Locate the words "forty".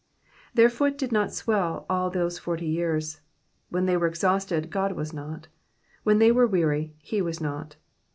2.39-2.65